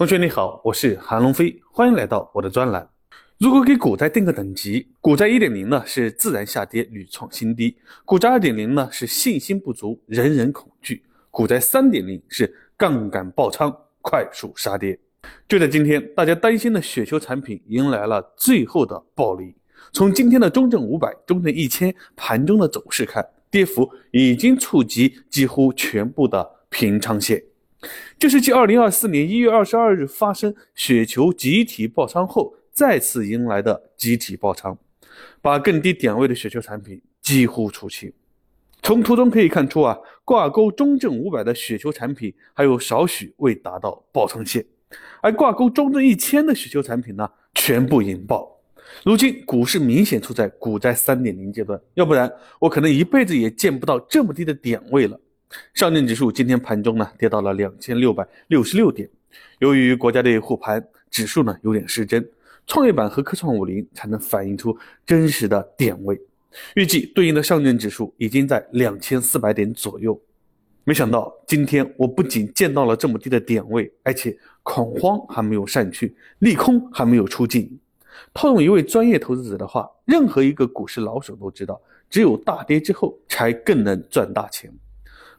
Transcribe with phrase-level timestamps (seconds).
[0.00, 2.88] 同学你好，我是韩龙飞，欢迎来到我的专栏。
[3.36, 7.76] 如果给股灾定个等级，股灾一点零呢是自然下跌屡创新低，
[8.06, 14.98] 股灾二点零呢是信心不足人人恐惧，股灾三点零是杠杆爆仓快速杀跌。
[15.46, 19.54] 就在今天，大家担心的雪球产品迎来了最后的暴利。
[19.92, 27.42] 从今天的中证五百、中证一千盘中的走势看，跌幅已经触及几乎全部的平仓线。
[28.18, 32.54] 这是继二零二四年一月二十二日发生雪球集体爆仓后。
[32.72, 34.78] 再次迎来的集体爆仓，
[35.42, 38.10] 把更低点位的雪球产品几乎出清。
[38.80, 44.64] 从图中可以看出啊，挂钩中证五百的雪球产品还有少许未达到爆仓线，
[45.20, 48.48] 而挂钩中证一千的雪球产品呢，全部引爆。
[49.04, 55.20] 如今股市明显处在股灾三点零阶段，要不然我可能一辈子也见不到这么低的点位了。
[55.74, 59.08] 上证指数今天盘中呢，跌到了两千六百六十六点，
[59.58, 62.26] 由于国家队护盘，指数呢有点失真。
[62.66, 66.20] 创业板和科创五零才能反映出真实的点位，
[66.74, 70.20] 预计对应的上证指数已经在两千四百点左右。
[70.84, 77.76] 没想到今天我不仅见到了这么低的点位，而且恐慌还没有散去，利空还没有出尽。
[78.32, 84.72] 套用一位专业投资者的话，任何一个股市老手都知道，只有大跌之后才更能赚大钱。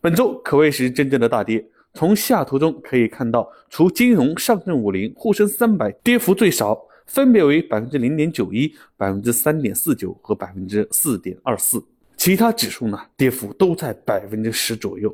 [0.00, 6.86] 本周可谓是真正的大跌，从下图中可以看到，除金融、上证五零、沪深三百跌幅最少。
[7.06, 11.82] 分别为百分之零点九一、百分之三点四九和百分之四点二四，
[12.16, 15.12] 其他指数呢跌幅都在百分之十左右。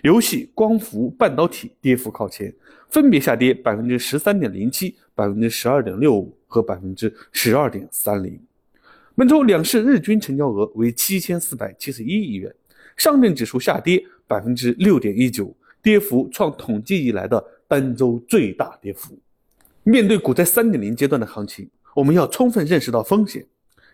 [0.00, 2.50] 游戏、光伏、半导体跌幅靠前，
[2.88, 8.40] 分别下跌百分之十三点零七、百分之十二点六五和百分之十二点三零。
[9.14, 12.50] 本周两市日均成交额为七千四百七十一亿元，
[12.98, 19.18] 上证指数下跌百分之六点一九，跌幅创统计以来的单周最大跌幅。
[19.84, 23.46] 面对股灾三点零阶段的行情，我们要充分认识到风险。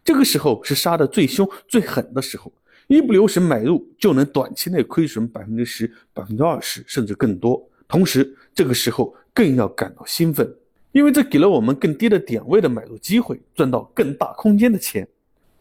[0.03, 2.53] 这个时候是杀的最凶、最狠的时候，
[2.89, 7.63] 一不留神买入就能短期内亏损百分之十、百分之二十，甚至更多。
[7.87, 10.51] 同时，这个时候更要感到兴奋，
[10.93, 15.07] 因为这给了我们更低的点位的买入机会，赚到更大空间的钱。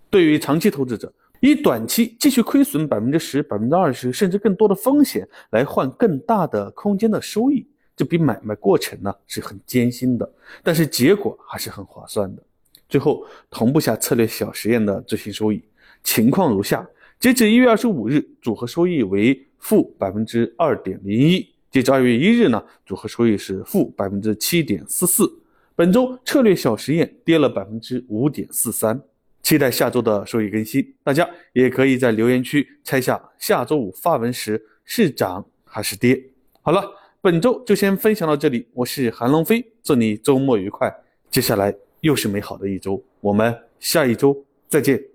[0.09, 1.12] 对于长期投资者，
[1.45, 7.67] 以短期继续亏损百分之十、百分之二十，甚至更多的风险来换更大的空间的收益。
[7.97, 10.31] 这笔买卖过程呢是很艰辛的，
[10.63, 12.41] 但是结果还是很划算的。
[12.87, 15.61] 最后同步下策略小实验的最新收益
[16.01, 16.87] 情况如下：
[17.19, 25.29] 截止一月二十五日，组合收益为负百分之二点零一；截至二月一日呢，组合收益是负百分之七点四四。
[25.75, 28.97] 本周策略小实验跌了百分之五点四三，
[29.43, 30.83] 期待下周的收益更新。
[31.03, 36.19] 大家也可以在留言区猜下下周五发文时是涨还是跌。
[36.63, 36.83] 好了。
[37.23, 40.93] 本周就先分享到这里，我是韩龙飞，祝你周末愉快，
[41.31, 45.12] 接下来又是美好的一周，我们下一周再见。